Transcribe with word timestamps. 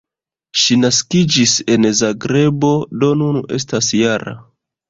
Ŝi 0.61 0.77
naskiĝis 0.83 1.53
en 1.75 1.87
Zagrebo, 1.99 2.75
do 3.05 3.13
nun 3.23 3.41
estas 3.59 3.93
-jara. 4.01 4.39